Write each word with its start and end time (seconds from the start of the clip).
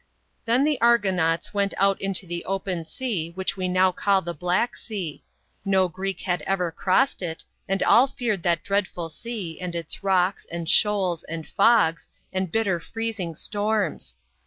"Then 0.45 0.63
the 0.63 0.81
Argonauts 0.81 1.53
went 1.53 1.75
out 1.77 2.01
into 2.01 2.25
the 2.25 2.43
open 2.45 2.87
sea, 2.87 3.33
which 3.35 3.55
we 3.55 3.67
now 3.67 3.91
call 3.91 4.23
the 4.23 4.33
Black 4.33 4.75
Sea. 4.75 5.23
No 5.63 5.87
Greek 5.87 6.21
had 6.21 6.41
ever 6.47 6.71
crossed 6.71 7.21
it, 7.21 7.43
and 7.69 7.83
all 7.83 8.07
feared 8.07 8.41
that 8.41 8.63
dread 8.63 8.87
ful 8.87 9.09
sea, 9.09 9.61
and 9.61 9.75
its 9.75 10.01
rocks, 10.01 10.47
and 10.51 10.67
shoals, 10.67 11.21
and 11.25 11.47
fogs, 11.47 12.07
and 12.33 12.51
bitter 12.51 12.79
freezing 12.79 13.35
storms. 13.35 14.15